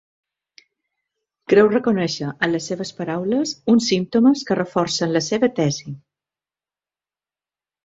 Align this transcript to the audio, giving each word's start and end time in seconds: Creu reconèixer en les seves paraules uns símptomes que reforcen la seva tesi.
Creu 1.53 1.69
reconèixer 1.73 2.29
en 2.47 2.51
les 2.53 2.69
seves 2.71 2.93
paraules 3.03 3.53
uns 3.75 3.91
símptomes 3.93 4.43
que 4.49 4.59
reforcen 4.61 5.15
la 5.19 5.25
seva 5.29 5.53
tesi. 5.63 5.97